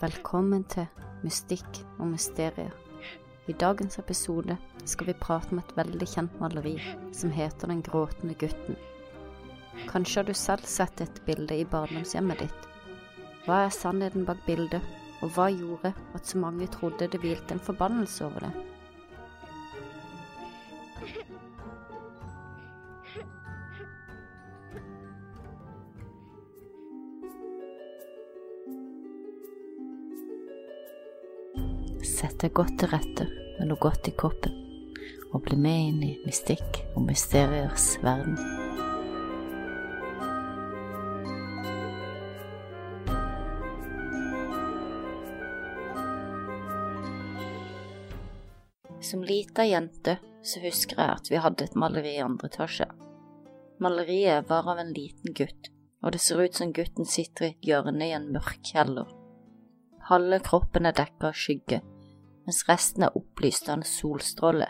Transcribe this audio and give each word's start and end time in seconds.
Velkommen 0.00 0.64
til 0.64 0.86
Mystikk 1.20 1.82
og 1.98 2.06
mysterier. 2.14 2.70
I 3.48 3.52
dagens 3.52 3.98
episode 3.98 4.56
skal 4.84 5.10
vi 5.10 5.16
prate 5.20 5.52
om 5.52 5.60
et 5.60 5.74
veldig 5.76 6.08
kjent 6.08 6.40
maleri 6.40 6.74
som 7.12 7.32
heter 7.34 7.68
Den 7.68 7.82
gråtende 7.84 8.34
gutten. 8.40 8.76
Kanskje 9.88 10.20
har 10.20 10.28
du 10.28 10.34
selv 10.34 10.64
sett 10.64 11.00
et 11.00 11.22
bilde 11.26 11.56
i 11.56 11.68
barndomshjemmet 11.68 12.44
ditt. 12.44 12.68
Hva 13.44 13.64
er 13.66 13.76
sannheten 13.76 14.24
bak 14.28 14.40
bildet, 14.46 14.84
og 15.20 15.32
hva 15.36 15.50
gjorde 15.52 15.92
at 16.14 16.26
så 16.26 16.40
mange 16.40 16.68
trodde 16.72 17.08
det 17.12 17.20
hvilte 17.20 17.56
en 17.56 17.66
forbannelse 17.68 18.24
over 18.24 18.46
det? 18.46 18.52
Deg 32.40 32.54
godt 32.56 32.78
til 32.80 32.90
rette 32.92 33.26
med 33.58 33.68
noe 33.68 33.80
godt 33.80 34.08
i 34.08 34.16
koppen, 34.16 34.56
og 35.30 35.44
bli 35.44 35.58
med 35.60 35.86
inn 35.90 36.02
i 36.06 36.14
mystikk 36.24 36.80
og 36.94 37.04
mysteriers 37.06 37.92
verden. 38.04 38.38
Som 49.10 49.22
lita 49.26 49.64
jente 49.66 50.18
så 50.46 50.60
husker 50.62 51.00
jeg 51.00 51.18
at 51.18 51.30
vi 51.32 51.38
hadde 51.42 51.66
et 51.66 51.76
maleri 51.78 52.16
i 52.16 52.24
andre 52.24 52.48
etasje. 52.50 52.86
Maleriet 53.80 54.48
var 54.48 54.68
av 54.68 54.80
en 54.80 54.92
liten 54.96 55.34
gutt, 55.36 55.70
og 56.04 56.12
det 56.14 56.20
ser 56.22 56.40
ut 56.40 56.56
som 56.56 56.72
gutten 56.72 57.08
sitter 57.08 57.46
i 57.46 57.52
et 57.54 57.70
hjørne 57.72 58.06
i 58.06 58.14
en 58.16 58.28
mørk 58.32 58.60
kjeller. 58.72 59.08
Halve 60.08 60.40
kroppen 60.44 60.88
er 60.88 60.96
dekka 60.96 61.30
av 61.30 61.36
skygge, 61.38 61.80
mens 62.46 62.64
resten 62.68 63.06
er 63.06 63.16
opplyst 63.16 63.68
av 63.68 63.78
en 63.78 63.86
solstråle 63.86 64.68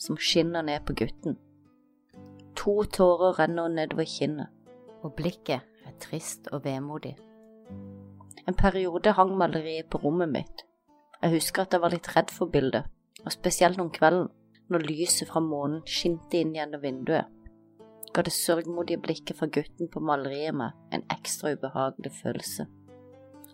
som 0.00 0.18
skinner 0.18 0.64
ned 0.66 0.84
på 0.86 0.96
gutten. 1.02 1.36
To 2.60 2.82
tårer 2.84 3.38
renner 3.38 3.72
nedover 3.72 4.08
kinnet, 4.08 4.48
og 5.02 5.14
blikket 5.16 5.64
er 5.86 5.96
trist 6.02 6.48
og 6.52 6.64
vemodig. 6.64 7.14
En 8.48 8.56
periode 8.56 9.12
hang 9.16 9.36
maleriet 9.38 9.88
på 9.90 10.00
rommet 10.02 10.32
mitt. 10.32 10.64
Jeg 11.20 11.36
husker 11.36 11.62
at 11.62 11.76
jeg 11.76 11.84
var 11.84 11.92
litt 11.92 12.08
redd 12.16 12.32
for 12.32 12.50
bildet, 12.52 12.88
og 13.24 13.32
spesielt 13.32 13.80
om 13.80 13.92
kvelden, 13.92 14.28
når 14.70 14.86
lyset 14.86 15.28
fra 15.28 15.42
månen 15.42 15.82
skinte 15.88 16.38
inn 16.40 16.54
gjennom 16.54 16.82
vinduet, 16.82 17.26
ga 18.14 18.22
det 18.26 18.32
sørgmodige 18.34 19.02
blikket 19.02 19.38
fra 19.38 19.48
gutten 19.50 19.90
på 19.90 20.02
maleriet 20.02 20.54
meg 20.56 20.94
en 20.94 21.04
ekstra 21.14 21.52
ubehagelig 21.54 22.12
følelse. 22.22 22.66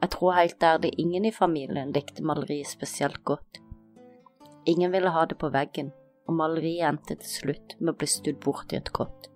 Jeg 0.00 0.12
tror 0.12 0.36
helt 0.36 0.62
ærlig 0.62 0.91
ingen 1.00 1.25
i 1.25 1.33
familien 1.33 1.92
likte 1.92 2.25
maleriet 2.25 2.69
spesielt 2.69 3.22
godt. 3.25 3.61
Ingen 4.66 4.92
ville 4.92 5.11
ha 5.14 5.25
det 5.25 5.39
på 5.39 5.48
veggen, 5.55 5.92
og 6.27 6.34
maleriet 6.34 6.89
endte 6.89 7.16
til 7.22 7.30
slutt 7.30 7.77
med 7.80 7.94
å 7.94 7.98
bli 8.00 8.08
studd 8.11 8.41
bort 8.44 8.74
i 8.74 8.80
et 8.80 8.92
kott. 8.92 9.30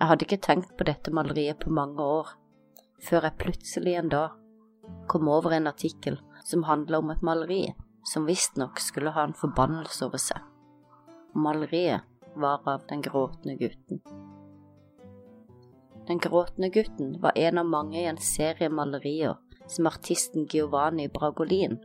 Jeg 0.00 0.08
hadde 0.08 0.26
ikke 0.26 0.40
tenkt 0.46 0.72
på 0.78 0.86
dette 0.88 1.12
maleriet 1.12 1.60
på 1.60 1.70
mange 1.70 2.02
år, 2.02 2.32
før 3.04 3.28
jeg 3.28 3.40
plutselig 3.42 3.98
en 4.00 4.08
dag 4.12 4.36
kom 5.08 5.28
over 5.28 5.52
en 5.54 5.68
artikkel 5.70 6.18
som 6.44 6.64
handla 6.64 6.98
om 6.98 7.12
et 7.12 7.22
maleri 7.22 7.62
som 8.04 8.26
visstnok 8.26 8.80
skulle 8.80 9.12
ha 9.14 9.26
en 9.28 9.36
forbannelse 9.36 10.06
over 10.08 10.22
seg. 10.22 10.40
Maleriet 11.36 12.02
var 12.34 12.64
av 12.66 12.86
Den 12.88 13.02
gråtende 13.02 13.56
gutten. 13.60 14.00
Den 16.10 16.18
gråtende 16.18 16.68
gutten 16.74 17.20
var 17.22 17.38
en 17.38 17.58
av 17.58 17.66
mange 17.70 18.00
i 18.00 18.08
en 18.10 18.16
serie 18.18 18.66
malerier 18.68 19.36
som 19.70 19.86
artisten 19.86 20.48
Giovanni 20.50 21.04
Bragolin 21.08 21.76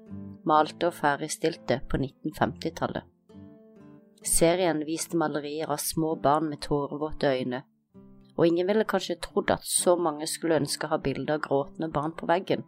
malte 0.49 0.87
og 0.89 0.95
ferdigstilte 0.97 1.77
på 1.89 1.99
1950-tallet. 1.99 3.05
Serien 4.25 4.81
viste 4.87 5.19
malerier 5.21 5.69
av 5.69 5.77
små 5.83 6.15
barn 6.23 6.49
med 6.49 6.63
tårevåte 6.65 7.35
øyne, 7.37 7.61
og 8.33 8.47
ingen 8.47 8.65
ville 8.65 8.87
kanskje 8.89 9.19
trodd 9.27 9.53
at 9.53 9.69
så 9.69 9.93
mange 10.07 10.25
skulle 10.25 10.57
ønske 10.57 10.89
å 10.89 10.95
ha 10.95 11.01
bilder 11.05 11.37
av 11.37 11.45
gråtende 11.45 11.93
barn 11.93 12.17
på 12.17 12.25
veggen, 12.33 12.65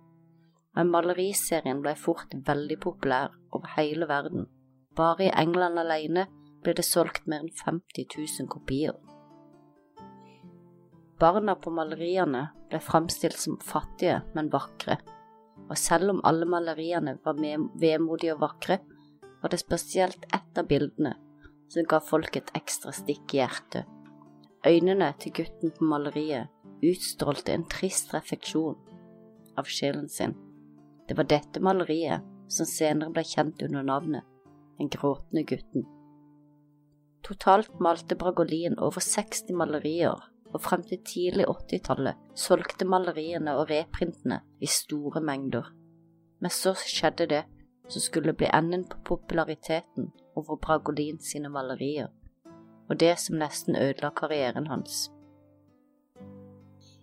men 0.78 0.94
maleriserien 0.94 1.82
ble 1.82 1.98
fort 1.98 2.38
veldig 2.54 2.78
populær 2.86 3.34
over 3.50 3.74
hele 3.80 4.06
verden. 4.06 4.46
Bare 4.94 5.26
i 5.26 5.34
England 5.34 5.82
alene 5.82 6.30
ble 6.62 6.78
det 6.78 6.86
solgt 6.86 7.26
mer 7.26 7.42
enn 7.42 7.54
50 7.66 8.12
000 8.14 8.54
kopier. 8.54 8.94
Barna 11.20 11.56
på 11.56 11.72
maleriene 11.74 12.44
ble 12.70 12.80
framstilt 12.84 13.40
som 13.42 13.58
fattige, 13.64 14.20
men 14.36 14.52
vakre, 14.54 15.00
og 15.68 15.78
selv 15.80 16.14
om 16.14 16.20
alle 16.30 16.46
maleriene 16.46 17.16
var 17.26 17.40
vemodige 17.82 18.36
og 18.36 18.44
vakre, 18.44 18.78
var 19.42 19.54
det 19.54 19.62
spesielt 19.62 20.28
ett 20.34 20.60
av 20.60 20.68
bildene 20.70 21.16
som 21.74 21.88
ga 21.90 22.00
folk 22.04 22.38
et 22.38 22.54
ekstra 22.58 22.94
stikk 22.96 23.34
i 23.34 23.42
hjertet. 23.42 23.90
Øynene 24.68 25.10
til 25.22 25.34
gutten 25.40 25.74
på 25.74 25.90
maleriet 25.90 26.54
utstrålte 26.86 27.54
en 27.54 27.66
trist 27.70 28.14
refleksjon 28.14 28.78
av 29.58 29.70
sjelen 29.70 30.08
sin. 30.10 30.36
Det 31.08 31.18
var 31.18 31.30
dette 31.30 31.62
maleriet 31.64 32.26
som 32.52 32.70
senere 32.70 33.14
ble 33.14 33.26
kjent 33.26 33.62
under 33.66 33.84
navnet 33.84 34.34
Den 34.78 34.92
gråtende 34.94 35.42
gutten. 35.42 35.88
Totalt 37.26 37.80
malte 37.82 38.14
Bragolin 38.16 38.76
over 38.78 39.02
60 39.02 39.56
malerier, 39.58 40.20
og 40.54 40.62
frem 40.62 40.84
til 40.88 41.02
tidlig 41.06 41.48
80-tallet 41.50 42.20
solgte 42.36 42.86
maleriene 42.86 43.58
og 43.58 43.70
reprintene 43.72 44.42
i 44.62 44.70
store 44.72 45.22
mengder. 45.22 45.72
Men 46.40 46.54
så 46.54 46.74
skjedde 46.78 47.28
det 47.34 47.44
som 47.88 48.04
skulle 48.04 48.34
bli 48.34 48.50
enden 48.54 48.86
på 48.90 48.98
populariteten 49.06 50.12
over 50.36 50.56
Bragolin 50.56 51.20
sine 51.24 51.50
malerier, 51.50 52.08
og 52.90 53.00
det 53.00 53.14
som 53.20 53.40
nesten 53.40 53.76
ødela 53.76 54.12
karrieren 54.16 54.68
hans. 54.68 55.08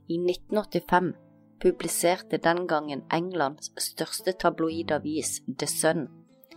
I 0.08 0.18
1985 0.20 1.14
publiserte 1.60 2.36
den 2.36 2.66
gangen 2.68 3.06
Englands 3.12 3.72
største 3.80 4.32
tabloidavis 4.32 5.40
The 5.58 5.66
Sun 5.66 6.08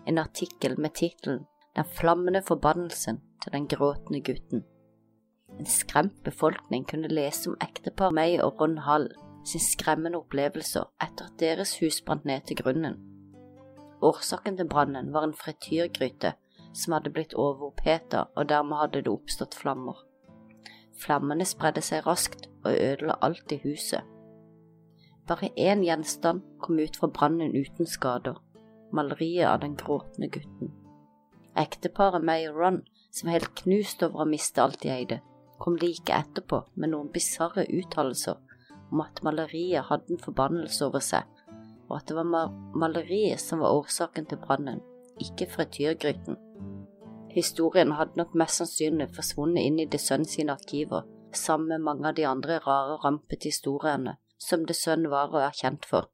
en 0.08 0.18
artikkel 0.18 0.80
med 0.80 0.90
tittelen 0.96 1.46
Den 1.76 1.86
flammende 1.86 2.42
forbannelsen 2.48 3.20
til 3.44 3.52
den 3.52 3.68
gråtende 3.68 4.22
gutten. 4.22 4.64
En 5.60 5.66
skremt 5.66 6.24
befolkning 6.24 6.86
kunne 6.88 7.08
lese 7.08 7.50
om 7.50 7.58
ektepar 7.62 8.12
May 8.12 8.38
og 8.40 8.62
Ron 8.62 8.78
Hall 8.78 9.08
sin 9.48 9.64
skremmende 9.64 10.20
opplevelser 10.20 10.90
etter 11.02 11.30
at 11.30 11.40
deres 11.40 11.78
hus 11.80 12.02
brant 12.02 12.26
ned 12.26 12.44
til 12.48 12.60
grunnen. 12.60 12.98
Årsaken 14.02 14.58
til 14.58 14.68
brannen 14.70 15.14
var 15.14 15.24
en 15.26 15.34
frityrgryte 15.34 16.34
som 16.74 16.94
hadde 16.94 17.10
blitt 17.10 17.34
overoppheta, 17.34 18.28
og 18.36 18.50
dermed 18.50 18.78
hadde 18.78 19.02
det 19.02 19.12
oppstått 19.12 19.56
flammer. 19.58 20.04
Flammene 21.02 21.46
spredde 21.46 21.82
seg 21.82 22.06
raskt 22.06 22.50
og 22.64 22.74
ødela 22.74 23.18
alt 23.22 23.52
i 23.52 23.62
huset. 23.64 24.04
Bare 25.28 25.50
én 25.58 25.84
gjenstand 25.84 26.44
kom 26.62 26.80
ut 26.80 26.98
fra 26.98 27.08
brannen 27.08 27.56
uten 27.56 27.90
skader, 27.90 28.38
maleriet 28.94 29.48
av 29.50 29.62
den 29.64 29.76
gråtende 29.76 30.30
gutten. 30.32 30.72
Ekteparet 31.58 32.24
May 32.24 32.48
og 32.48 32.60
Ron, 32.62 32.84
som 33.12 33.28
var 33.28 33.40
helt 33.40 33.56
knust 33.64 34.04
over 34.06 34.24
å 34.24 34.30
miste 34.30 34.62
alt 34.62 34.84
de 34.84 34.94
eide, 34.94 35.20
kom 35.60 35.78
like 35.82 36.14
etterpå 36.14 36.62
med 36.76 36.94
noen 36.94 37.10
bisarre 37.14 37.66
uttalelser 37.68 38.38
om 38.92 39.02
at 39.04 39.22
maleriet 39.26 39.90
hadde 39.90 40.14
en 40.14 40.22
forbannelse 40.24 40.86
over 40.88 41.04
seg, 41.04 41.26
og 41.90 41.98
at 42.00 42.08
det 42.10 42.18
var 42.20 42.54
maleriet 42.76 43.42
som 43.42 43.64
var 43.64 43.76
årsaken 43.76 44.30
til 44.30 44.40
brannen, 44.44 44.84
ikke 45.20 45.50
frityrgryten. 45.52 46.38
Historien 47.34 47.92
hadde 47.98 48.18
nok 48.18 48.36
mest 48.38 48.62
sannsynlig 48.62 49.10
forsvunnet 49.16 49.66
inn 49.68 49.82
i 49.84 49.90
The 49.90 50.00
Sun 50.02 50.26
sine 50.26 50.56
arkiver, 50.56 51.06
sammen 51.34 51.68
med 51.68 51.86
mange 51.90 52.08
av 52.10 52.16
de 52.18 52.26
andre 52.26 52.62
rare, 52.64 52.98
rampete 53.04 53.52
historiene 53.52 54.18
som 54.38 54.66
De 54.66 54.74
sønn 54.74 55.10
var 55.10 55.34
og 55.34 55.42
er 55.42 55.56
kjent 55.58 55.86
for. 55.86 56.10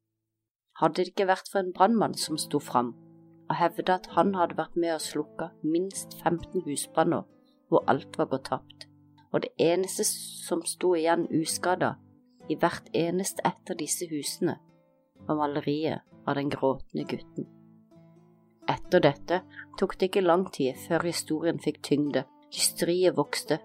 Hadde 0.79 1.03
det 1.03 1.13
ikke 1.13 1.29
vært 1.29 1.49
for 1.51 1.61
en 1.61 1.73
brannmann 1.75 2.15
som 2.17 2.39
sto 2.39 2.59
fram 2.59 2.93
og 3.49 3.59
hevda 3.59 3.99
at 3.99 4.09
han 4.15 4.33
hadde 4.37 4.57
vært 4.57 4.77
med 4.79 4.95
og 4.95 5.03
slukka 5.03 5.49
minst 5.61 6.15
15 6.23 6.63
husbranner 6.65 7.27
hvor 7.69 7.83
alt 7.91 8.17
var 8.17 8.29
gått 8.31 8.47
tapt, 8.49 8.87
og 9.33 9.41
det 9.41 9.51
eneste 9.61 10.05
som 10.05 10.61
sto 10.67 10.93
igjen 10.95 11.25
uskada 11.33 11.95
i 12.51 12.57
hvert 12.59 12.89
eneste 12.93 13.41
ett 13.47 13.71
av 13.71 13.79
disse 13.79 14.07
husene, 14.11 14.57
var 15.27 15.39
maleriet 15.39 16.03
av 16.27 16.35
den 16.35 16.51
gråtende 16.51 17.05
gutten. 17.07 17.47
Etter 18.69 19.03
dette 19.03 19.41
tok 19.79 19.97
det 19.99 20.11
ikke 20.11 20.23
lang 20.23 20.45
tid 20.55 20.77
før 20.85 21.07
historien 21.07 21.59
fikk 21.59 21.81
tyngde, 21.83 22.25
hysteriet 22.53 23.17
vokste, 23.17 23.59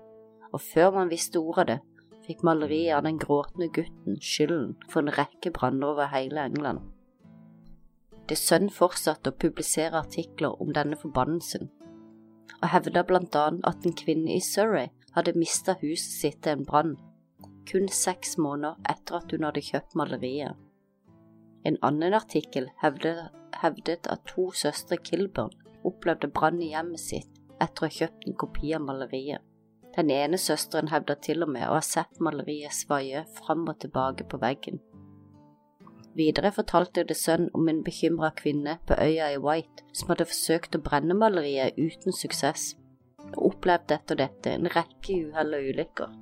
og 0.53 0.63
før 0.63 0.95
man 0.97 1.11
visste 1.13 1.43
ordet 1.43 1.63
av 1.63 1.71
det, 1.71 1.79
fikk 2.29 2.45
maleriet 2.45 2.97
av 2.97 3.05
den 3.07 3.19
gråtende 3.21 3.71
gutten 3.73 4.19
skylden 4.21 4.77
for 4.89 5.03
en 5.03 5.15
rekke 5.15 5.53
branner 5.55 5.93
over 5.95 6.11
hele 6.13 6.45
England. 6.45 6.83
Det 8.29 8.37
sønn 8.37 8.69
fortsatte 8.73 9.33
å 9.33 9.39
publisere 9.41 10.03
artikler 10.03 10.57
om 10.61 10.75
denne 10.77 10.99
forbannelsen, 11.01 11.71
og 12.59 12.67
hevda 12.73 13.05
blant 13.09 13.37
annet 13.39 13.65
at 13.69 13.87
en 13.87 13.97
kvinne 13.97 14.35
i 14.35 14.43
Surrey 14.45 14.91
hadde 15.19 15.39
mista 15.39 15.75
huset 15.83 16.15
sitt 16.15 16.41
til 16.45 16.57
en 16.57 16.67
brann, 16.69 16.97
kun 17.69 17.89
seks 17.93 18.39
måneder 18.41 18.79
etter 18.89 19.19
at 19.21 19.35
hun 19.35 19.47
hadde 19.49 19.65
kjøpt 19.65 19.97
maleriet. 19.99 20.57
En 21.67 21.77
annen 21.85 22.15
artikkel 22.17 22.71
hevdet, 22.83 23.29
hevdet 23.63 24.07
at 24.09 24.25
to 24.31 24.51
søstre 24.57 24.97
Kilburn 24.97 25.53
opplevde 25.87 26.31
brann 26.33 26.63
i 26.63 26.73
hjemmet 26.73 27.03
sitt 27.03 27.35
etter 27.59 27.85
å 27.85 27.89
ha 27.89 27.97
kjøpt 28.01 28.29
en 28.29 28.39
kopi 28.39 28.73
av 28.77 28.85
maleriet. 28.87 29.43
Den 29.97 30.13
ene 30.15 30.39
søsteren 30.39 30.93
hevder 30.93 31.19
til 31.19 31.43
og 31.43 31.51
med 31.51 31.67
å 31.67 31.75
ha 31.75 31.83
sett 31.83 32.21
maleriet 32.23 32.77
svaie 32.77 33.25
fram 33.41 33.67
og 33.67 33.81
tilbake 33.83 34.29
på 34.31 34.39
veggen. 34.39 34.79
Videre 36.19 36.53
fortalte 36.55 37.05
The 37.07 37.15
Sun 37.15 37.49
om 37.55 37.69
en 37.71 37.83
bekymra 37.87 38.31
kvinne 38.39 38.79
på 38.87 38.95
øya 38.99 39.33
i 39.35 39.41
White 39.43 39.87
som 39.93 40.13
hadde 40.13 40.27
forsøkt 40.31 40.79
å 40.79 40.83
brenne 40.83 41.15
maleriet 41.19 41.79
uten 41.79 42.15
suksess, 42.15 42.73
og 43.59 43.65
opplevde 43.65 43.97
etter 43.99 44.19
dette 44.19 44.53
en 44.55 44.69
rekke 44.71 45.17
uhell 45.29 45.57
og 45.57 45.71
ulykker. 45.73 46.13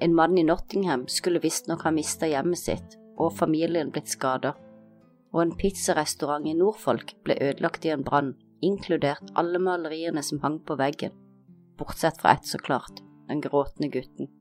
En 0.00 0.14
mann 0.16 0.38
i 0.38 0.42
Nottingham 0.42 1.06
skulle 1.08 1.42
visstnok 1.42 1.84
ha 1.84 1.92
mista 1.92 2.26
hjemmet 2.26 2.58
sitt 2.58 2.96
og 3.20 3.36
familien 3.36 3.92
blitt 3.92 4.08
skada, 4.08 4.54
og 5.30 5.42
en 5.42 5.54
pizzarestaurant 5.56 6.48
i 6.48 6.56
Nordfolk 6.56 7.14
ble 7.24 7.36
ødelagt 7.38 7.84
i 7.84 7.92
en 7.94 8.02
brann, 8.02 8.34
inkludert 8.64 9.30
alle 9.36 9.60
maleriene 9.60 10.22
som 10.22 10.40
hang 10.42 10.58
på 10.64 10.76
veggen, 10.80 11.14
bortsett 11.78 12.20
fra 12.20 12.34
ett, 12.34 12.48
så 12.48 12.58
klart, 12.58 13.00
den 13.28 13.40
gråtende 13.44 13.92
gutten 13.92 14.32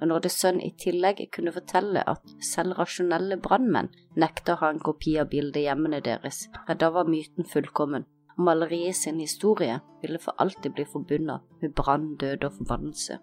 og 0.00 0.08
når 0.08 0.24
det 0.24 0.32
sønn 0.32 0.60
i 0.64 0.72
tillegg 0.80 1.20
kunne 1.34 1.52
fortelle 1.52 2.02
at 2.08 2.32
selv 2.44 2.78
rasjonelle 2.78 3.36
brannmenn 3.42 3.90
nekta 4.16 4.56
å 4.56 4.60
ha 4.62 4.70
en 4.72 4.80
kopi 4.80 5.18
av 5.20 5.28
bildet 5.32 5.66
hjemmene 5.66 6.00
deres, 6.04 6.46
ja, 6.56 6.74
da 6.74 6.90
var 6.94 7.10
myten 7.10 7.44
fullkommen, 7.48 8.06
og 8.06 8.19
maleriet 8.40 8.96
sin 8.96 9.20
historie 9.20 9.80
ville 10.02 10.20
for 10.22 10.36
alltid 10.38 10.74
bli 10.76 10.84
forbundet 10.84 11.40
med 11.60 11.74
brann, 11.74 12.14
død 12.16 12.44
og 12.44 12.52
forbannelse. 12.58 13.18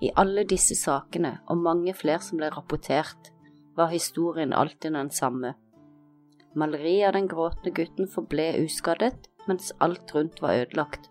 I 0.00 0.12
alle 0.16 0.44
disse 0.46 0.76
sakene, 0.78 1.38
og 1.50 1.58
mange 1.58 1.94
flere 1.94 2.22
som 2.22 2.38
ble 2.38 2.52
rapportert, 2.54 3.32
var 3.76 3.90
historien 3.90 4.52
alltid 4.52 4.94
den 4.94 5.10
samme. 5.10 5.54
Maleriet 6.54 7.08
av 7.08 7.16
den 7.18 7.28
gråtende 7.28 7.74
gutten 7.74 8.08
forble 8.10 8.52
uskadet, 8.62 9.26
mens 9.48 9.72
alt 9.80 10.14
rundt 10.14 10.42
var 10.42 10.62
ødelagt. 10.62 11.10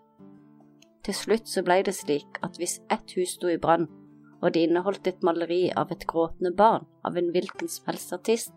Til 1.04 1.16
slutt 1.16 1.48
så 1.48 1.63
ble 1.63 1.81
det 1.88 1.95
slik 1.95 2.40
at 2.44 2.57
hvis 2.60 2.80
ett 2.92 3.16
hus 3.16 3.36
sto 3.36 3.51
i 3.51 3.60
brann, 3.60 3.88
og 4.42 4.54
det 4.54 4.68
inneholdt 4.68 5.07
et 5.07 5.24
maleri 5.24 5.68
av 5.75 5.92
et 5.92 6.06
gråtende 6.07 6.54
barn 6.56 6.86
av 7.07 7.18
en 7.18 7.31
hvilken 7.33 7.72
som 7.72 7.88
helst 7.90 8.13
artist, 8.13 8.51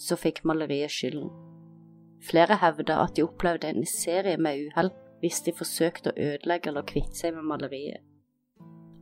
så 0.00 0.16
fikk 0.16 0.42
maleriet 0.48 0.92
skylden. 0.92 1.30
Flere 2.24 2.58
hevda 2.60 2.98
at 3.04 3.16
de 3.16 3.24
opplevde 3.24 3.68
en 3.68 3.86
serie 3.88 4.36
med 4.40 4.66
uhell 4.66 4.92
hvis 5.20 5.42
de 5.44 5.52
forsøkte 5.56 6.12
å 6.12 6.20
ødelegge 6.20 6.70
eller 6.70 6.86
kvitte 6.88 7.16
seg 7.16 7.36
med 7.36 7.48
maleriet. 7.48 8.00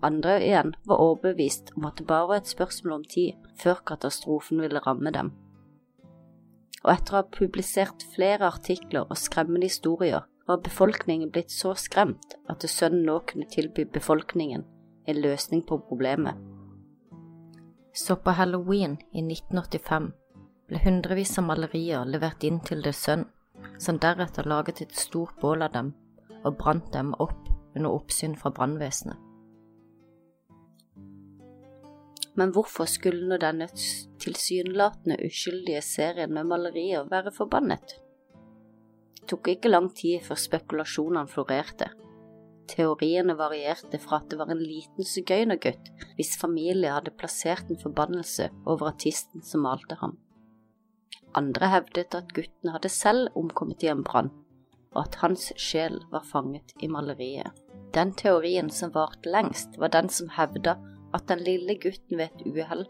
Andre 0.02 0.36
igjen 0.44 0.74
var 0.86 1.02
overbevist 1.02 1.72
om 1.76 1.88
at 1.88 1.98
det 1.98 2.06
bare 2.06 2.28
var 2.30 2.42
et 2.42 2.50
spørsmål 2.50 3.00
om 3.00 3.04
tid 3.10 3.46
før 3.58 3.80
katastrofen 3.90 4.60
ville 4.62 4.82
ramme 4.84 5.10
dem. 5.14 5.32
Og 6.84 6.92
etter 6.92 7.14
å 7.14 7.20
ha 7.20 7.30
publisert 7.34 8.04
flere 8.14 8.46
artikler 8.46 9.08
og 9.08 9.18
skremmende 9.18 9.66
historier 9.66 10.28
var 10.46 10.62
befolkningen 10.62 11.32
blitt 11.34 11.50
så 11.50 11.74
skremt 11.76 12.38
at 12.48 12.62
sønnen 12.70 13.02
nå 13.08 13.18
kunne 13.26 13.50
tilby 13.50 13.88
befolkningen 13.90 14.62
en 15.08 15.20
løsning 15.24 15.64
på 15.66 15.80
problemet. 15.88 16.38
Så 17.94 18.14
på 18.22 18.30
halloween 18.38 18.96
i 19.12 19.24
1985 19.24 20.12
ble 20.69 20.81
hundrevis 20.85 21.32
av 21.41 21.47
malerier 21.49 22.09
levert 22.09 22.44
inn 22.44 22.61
til 22.65 22.82
deres 22.85 23.00
sønn, 23.06 23.25
som 23.81 23.99
deretter 24.03 24.49
laget 24.49 24.82
et 24.85 24.94
stort 24.97 25.38
bål 25.41 25.65
av 25.65 25.73
dem 25.76 25.94
og 26.44 26.59
brant 26.61 26.93
dem 26.93 27.15
opp 27.19 27.49
under 27.75 27.91
oppsyn 27.91 28.37
fra 28.38 28.53
brannvesenet. 28.55 29.17
Men 32.38 32.53
hvorfor 32.55 32.87
skulle 32.87 33.26
nå 33.26 33.38
denne 33.43 33.67
tilsynelatende 34.23 35.17
uskyldige 35.26 35.81
serien 35.82 36.31
med 36.37 36.47
malerier 36.47 37.09
være 37.11 37.32
forbannet? 37.35 37.97
Det 39.19 39.26
tok 39.32 39.50
ikke 39.53 39.73
lang 39.73 39.88
tid 39.93 40.23
før 40.25 40.38
spekulasjonene 40.38 41.26
florerte. 41.32 41.91
Teoriene 42.69 43.35
varierte 43.37 43.99
fra 44.00 44.20
at 44.20 44.31
det 44.31 44.38
var 44.38 44.53
en 44.53 44.62
liten 44.62 45.05
sigøynergutt 45.05 45.91
hvis 46.17 46.37
familie 46.38 46.93
hadde 46.94 47.17
plassert 47.19 47.73
en 47.73 47.81
forbannelse 47.81 48.50
over 48.67 48.93
artisten 48.93 49.43
som 49.43 49.65
malte 49.67 49.99
ham. 49.99 50.15
Andre 51.36 51.69
hevdet 51.69 52.14
at 52.16 52.32
gutten 52.34 52.72
hadde 52.72 52.88
selv 52.88 53.28
omkommet 53.36 53.82
i 53.84 53.90
en 53.92 54.04
brann, 54.04 54.30
og 54.94 55.02
at 55.04 55.19
hans 55.22 55.50
sjel 55.60 56.00
var 56.12 56.25
fanget 56.25 56.72
i 56.80 56.88
maleriet. 56.88 57.52
Den 57.94 58.12
teorien 58.16 58.70
som 58.70 58.94
varte 58.94 59.30
lengst, 59.30 59.78
var 59.78 59.92
den 59.92 60.08
som 60.08 60.30
hevda 60.36 60.76
at 61.14 61.28
den 61.28 61.40
lille 61.44 61.78
gutten 61.80 62.19
ved 62.19 62.28
et 62.28 62.46
uhell 62.46 62.86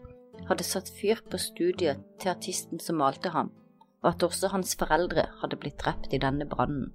hadde 0.47 0.63
satt 0.63 0.89
fyr 0.99 1.21
på 1.31 1.37
studiet 1.37 1.99
til 2.19 2.31
artisten 2.31 2.79
som 2.79 2.99
malte 2.99 3.31
ham, 3.33 3.51
og 4.03 4.13
at 4.13 4.23
også 4.23 4.51
hans 4.53 4.75
foreldre 4.79 5.27
hadde 5.41 5.59
blitt 5.59 5.79
drept 5.83 6.13
i 6.13 6.21
denne 6.21 6.47
brannen. 6.49 6.91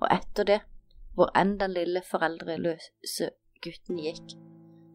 Og 0.00 0.08
etter 0.12 0.48
det, 0.48 0.60
hvor 1.16 1.32
enn 1.36 1.56
den 1.60 1.74
lille 1.76 2.02
foreldreløse 2.06 3.30
gutten 3.64 4.00
gikk, 4.00 4.36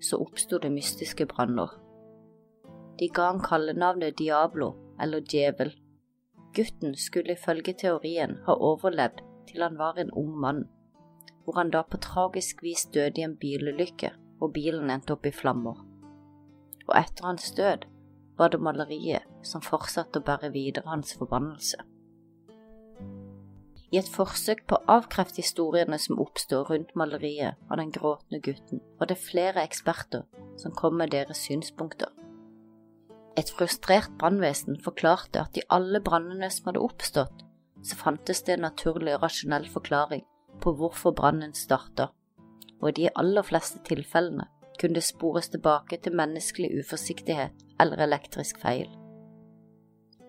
så 0.02 0.20
oppsto 0.22 0.60
det 0.62 0.72
mystiske 0.74 1.26
branner. 1.30 1.70
De 3.00 3.10
ga 3.14 3.32
han 3.32 3.42
kallenavnet 3.46 4.18
Diablo, 4.18 4.74
eller 5.02 5.22
Djevel. 5.22 5.74
Gutten 6.54 6.96
skulle 6.96 7.36
ifølge 7.38 7.74
teorien 7.74 8.38
ha 8.46 8.54
overlevd 8.54 9.22
til 9.48 9.64
han 9.64 9.78
var 9.78 10.00
en 10.00 10.12
ung 10.12 10.34
mann, 10.40 10.64
hvor 11.44 11.60
han 11.60 11.72
da 11.72 11.82
på 11.82 11.98
tragisk 12.04 12.64
vis 12.64 12.86
døde 12.94 13.22
i 13.22 13.26
en 13.26 13.38
bilulykke, 13.38 14.12
og 14.42 14.54
bilen 14.54 14.90
endte 14.90 15.16
opp 15.16 15.26
i 15.26 15.32
flammer. 15.32 15.78
Og 16.88 16.96
etter 17.00 17.26
hans 17.26 17.52
død 17.52 17.86
var 18.38 18.52
det 18.54 18.62
maleriet 18.62 19.24
som 19.44 19.64
fortsatte 19.64 20.20
å 20.20 20.26
bære 20.28 20.52
videre 20.54 20.90
hans 20.92 21.14
forbannelse. 21.18 21.80
I 23.88 24.02
et 24.02 24.10
forsøk 24.12 24.66
på 24.68 24.76
å 24.76 24.98
avkrefte 24.98 25.40
historiene 25.40 25.98
som 26.04 26.20
oppstår 26.20 26.68
rundt 26.72 26.96
maleriet 27.00 27.56
av 27.72 27.80
den 27.80 27.94
gråtende 27.96 28.42
gutten, 28.44 28.82
var 29.00 29.08
det 29.08 29.22
flere 29.22 29.64
eksperter 29.64 30.26
som 30.60 30.76
kom 30.76 30.98
med 31.00 31.14
deres 31.16 31.40
synspunkter. 31.48 32.12
Et 33.38 33.50
frustrert 33.54 34.10
brannvesen 34.18 34.80
forklarte 34.82 35.44
at 35.44 35.58
i 35.60 35.66
alle 35.74 36.02
brannene 36.02 36.50
som 36.54 36.72
hadde 36.72 36.82
oppstått, 36.82 37.44
så 37.86 37.98
fantes 38.00 38.42
det 38.48 38.56
en 38.56 38.66
naturlig 38.66 39.14
og 39.16 39.28
rasjonell 39.28 39.68
forklaring 39.70 40.24
på 40.62 40.74
hvorfor 40.80 41.14
brannen 41.14 41.54
starta, 41.54 42.10
og 42.82 42.90
i 42.90 42.96
de 43.04 43.12
aller 43.16 43.46
fleste 43.46 43.84
tilfellene 43.86 44.48
kunne 44.82 44.98
det 44.98 45.06
spores 45.06 45.50
tilbake 45.54 46.00
til 46.02 46.18
menneskelig 46.18 46.72
uforsiktighet 46.82 47.66
eller 47.82 48.02
elektrisk 48.08 48.60
feil. 48.62 48.90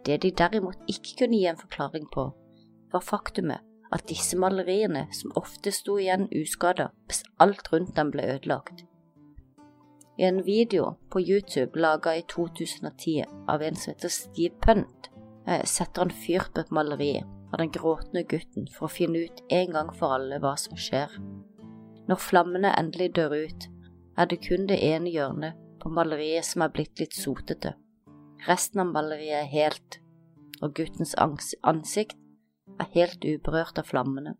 Det 0.04 0.20
de 0.22 0.30
derimot 0.32 0.84
ikke 0.88 1.16
kunne 1.22 1.40
gi 1.40 1.48
en 1.48 1.60
forklaring 1.60 2.06
på, 2.12 2.28
var 2.92 3.04
faktumet 3.04 3.64
at 3.92 4.04
disse 4.08 4.36
maleriene 4.36 5.06
som 5.16 5.32
ofte 5.36 5.72
sto 5.72 5.96
igjen 6.00 6.28
uskada 6.36 6.90
hvis 7.08 7.24
alt 7.40 7.72
rundt 7.72 7.96
dem 7.96 8.12
ble 8.12 8.24
ødelagt. 8.36 8.87
I 10.18 10.24
en 10.24 10.42
video 10.42 10.96
på 11.08 11.20
YouTube 11.20 11.78
laga 11.78 12.16
i 12.16 12.22
2010 12.22 13.24
av 13.48 13.62
en 13.62 13.76
som 13.76 13.92
heter 13.92 14.08
Steve 14.08 14.54
Punt, 14.66 15.10
eh, 15.46 15.64
setter 15.64 16.02
han 16.02 16.10
fyr 16.10 16.42
på 16.54 16.60
et 16.60 16.70
maleri 16.70 17.22
av 17.52 17.58
den 17.58 17.70
gråtende 17.70 18.24
gutten 18.26 18.66
for 18.66 18.88
å 18.88 18.90
finne 18.90 19.18
ut 19.18 19.42
en 19.48 19.70
gang 19.76 19.94
for 19.94 20.16
alle 20.16 20.40
hva 20.42 20.56
som 20.58 20.74
skjer. 20.74 21.14
Når 22.10 22.18
flammene 22.18 22.74
endelig 22.74 23.12
dør 23.14 23.36
ut, 23.44 23.68
er 24.18 24.26
det 24.26 24.42
kun 24.42 24.66
det 24.66 24.82
ene 24.82 25.14
hjørnet 25.14 25.54
på 25.78 25.94
maleriet 25.94 26.44
som 26.44 26.66
er 26.66 26.74
blitt 26.74 26.98
litt 26.98 27.14
sotete. 27.14 27.76
Resten 28.48 28.82
av 28.82 28.90
maleriet 28.90 29.44
er 29.44 29.52
helt, 29.54 30.00
og 30.60 30.74
guttens 30.74 31.14
ansikt 31.62 32.18
er 32.80 32.90
helt 32.90 33.22
uberørt 33.22 33.78
av 33.78 33.86
flammene. 33.86 34.34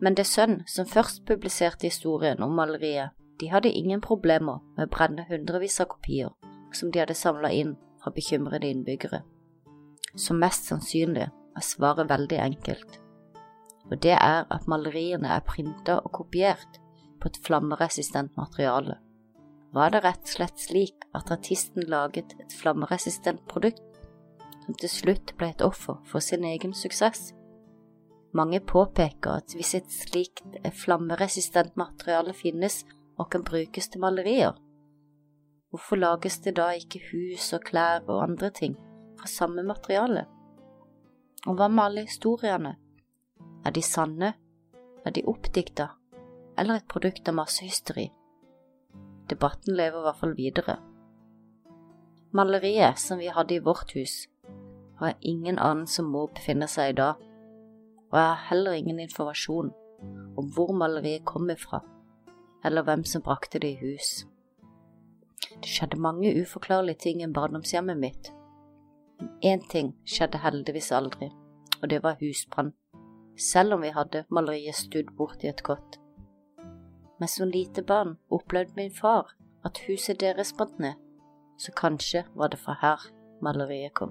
Men 0.00 0.16
det 0.16 0.24
sønn 0.26 0.62
som 0.66 0.88
først 0.88 1.26
publiserte 1.28 1.92
historien 1.92 2.40
om 2.40 2.56
maleriet, 2.56 3.12
de 3.42 3.48
hadde 3.50 3.72
ingen 3.74 4.00
problemer 4.00 4.60
med 4.76 4.86
å 4.86 4.90
brenne 4.94 5.24
hundrevis 5.26 5.80
av 5.82 5.88
kopier 5.90 6.30
som 6.78 6.92
de 6.94 7.00
hadde 7.02 7.16
samla 7.18 7.50
inn 7.50 7.72
fra 7.98 8.12
bekymrede 8.14 8.68
innbyggere. 8.70 9.18
Så 10.14 10.36
mest 10.38 10.68
sannsynlig 10.70 11.26
er 11.26 11.64
svaret 11.66 12.06
veldig 12.12 12.38
enkelt, 12.38 13.00
og 13.90 13.96
det 14.06 14.14
er 14.14 14.46
at 14.46 14.70
maleriene 14.70 15.34
er 15.34 15.42
printa 15.48 15.98
og 16.04 16.14
kopiert 16.20 16.78
på 17.18 17.32
et 17.32 17.40
flammeresistent 17.42 18.38
materiale. 18.38 19.00
Var 19.74 19.90
det 19.90 20.04
rett 20.06 20.22
og 20.22 20.32
slett 20.36 20.62
slik 20.62 21.10
at 21.10 21.34
artisten 21.34 21.90
laget 21.90 22.36
et 22.38 22.54
flammeresistent 22.54 23.42
produkt 23.50 23.82
som 24.62 24.78
til 24.78 24.94
slutt 25.00 25.34
ble 25.34 25.50
et 25.50 25.66
offer 25.66 25.98
for 26.06 26.22
sin 26.22 26.46
egen 26.46 26.78
suksess? 26.78 27.32
Mange 28.38 28.62
påpeker 28.62 29.42
at 29.42 29.58
hvis 29.58 29.74
et 29.74 29.90
slikt 29.90 30.60
flammeresistent 30.84 31.74
materiale 31.76 32.38
finnes 32.38 32.84
og 33.22 33.30
kan 33.30 33.44
brukes 33.46 33.88
til 33.88 34.02
malerier, 34.02 34.56
hvorfor 35.70 35.96
lages 35.96 36.40
det 36.44 36.56
da 36.58 36.72
ikke 36.74 37.00
hus 37.12 37.52
og 37.54 37.62
klær 37.68 38.02
og 38.08 38.22
andre 38.24 38.50
ting 38.50 38.74
fra 39.20 39.30
samme 39.30 39.62
materiale? 39.62 40.26
Og 41.46 41.54
hva 41.58 41.68
med 41.68 41.84
alle 41.84 42.06
historiene? 42.06 42.76
Er 43.64 43.70
de 43.70 43.82
sanne? 43.82 44.32
Er 45.06 45.14
de 45.14 45.22
oppdikta? 45.26 45.86
Eller 46.58 46.80
et 46.80 46.90
produkt 46.90 47.28
av 47.28 47.38
massehysteri? 47.38 48.10
Debatten 49.30 49.76
lever 49.78 50.02
i 50.02 50.06
hvert 50.06 50.20
fall 50.20 50.34
videre. 50.36 50.76
Maleriet 52.32 52.98
som 52.98 53.22
vi 53.22 53.30
hadde 53.30 53.54
i 53.54 53.62
vårt 53.62 53.94
hus, 53.94 54.26
har 54.98 55.12
jeg 55.12 55.32
ingen 55.34 55.58
anelse 55.58 56.02
om 56.02 56.10
hvor 56.14 56.30
befinner 56.34 56.70
seg 56.70 56.92
i 56.92 56.98
dag, 56.98 57.22
og 58.10 58.18
jeg 58.18 58.28
har 58.28 58.46
heller 58.50 58.76
ingen 58.78 59.00
informasjon 59.00 59.72
om 60.38 60.52
hvor 60.54 60.72
maleriet 60.76 61.24
kommer 61.24 61.56
ifra, 61.58 61.82
eller 62.64 62.82
hvem 62.82 63.04
som 63.04 63.22
brakte 63.22 63.58
det 63.58 63.68
i 63.68 63.80
hus. 63.80 64.26
Det 65.62 65.68
skjedde 65.68 66.00
mange 66.00 66.32
uforklarlige 66.42 66.98
ting 66.98 67.22
i 67.22 67.26
barndomshjemmet 67.26 67.98
mitt. 67.98 68.32
Én 69.44 69.62
ting 69.70 69.92
skjedde 70.06 70.38
heldigvis 70.42 70.92
aldri, 70.92 71.30
og 71.82 71.90
det 71.90 72.02
var 72.02 72.18
husbrann, 72.20 72.72
selv 73.38 73.74
om 73.74 73.82
vi 73.82 73.92
hadde 73.94 74.24
maleriet 74.30 74.74
studd 74.74 75.14
bort 75.16 75.44
i 75.44 75.50
et 75.50 75.62
kott. 75.62 75.98
Men 77.20 77.28
som 77.28 77.48
lite 77.48 77.82
barn 77.82 78.16
opplevde 78.30 78.74
min 78.76 78.94
far 78.94 79.34
at 79.64 79.78
huset 79.86 80.20
deres 80.20 80.52
brant 80.58 80.78
ned, 80.78 80.94
så 81.58 81.72
kanskje 81.72 82.24
var 82.34 82.48
det 82.48 82.58
fra 82.58 82.78
her 82.80 83.08
maleriet 83.42 83.94
kom. 83.94 84.10